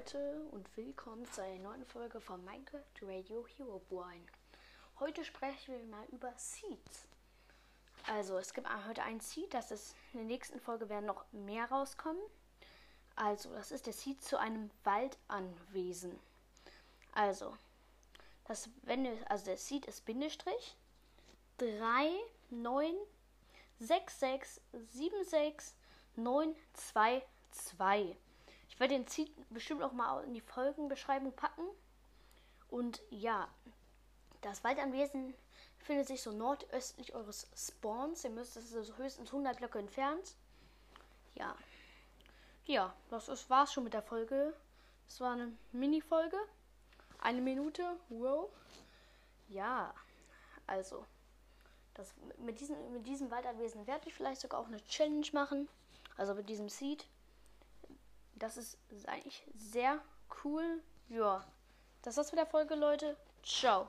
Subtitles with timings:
[0.00, 4.26] Leute und willkommen zu einer neuen Folge von Minecraft Radio Hero Brain.
[4.98, 7.06] Heute sprechen wir mal über Seeds.
[8.06, 11.70] Also es gibt heute ein Seed, das ist in der nächsten Folge werden noch mehr
[11.70, 12.22] rauskommen.
[13.14, 16.18] Also das ist der Seed zu einem Waldanwesen.
[17.12, 17.54] Also
[18.44, 20.78] das wenn also der Seed ist Bindestrich
[21.58, 22.10] 3
[22.48, 22.94] 9
[23.80, 25.74] 6 6 7 6
[26.16, 28.16] 9 2 2
[28.80, 31.62] werde den Seed bestimmt auch mal in die Folgenbeschreibung packen.
[32.68, 33.48] Und ja,
[34.40, 35.34] das Waldanwesen
[35.78, 38.24] befindet sich so nordöstlich eures Spawns.
[38.24, 40.34] Ihr müsst, das ist so höchstens 100 Blöcke entfernt.
[41.34, 41.54] Ja.
[42.64, 44.54] Ja, das ist, war's schon mit der Folge.
[45.06, 46.38] Es war eine Mini-Folge.
[47.18, 47.96] Eine Minute.
[48.08, 48.48] Wow.
[49.48, 49.92] Ja,
[50.66, 51.04] also.
[51.94, 55.68] Das, mit, diesem, mit diesem Waldanwesen werde ich vielleicht sogar auch eine Challenge machen.
[56.16, 57.06] Also mit diesem Seed.
[58.40, 60.00] Das ist eigentlich sehr
[60.44, 60.82] cool.
[61.08, 61.44] Ja.
[62.02, 63.16] Das war's mit der Folge, Leute.
[63.44, 63.86] Ciao.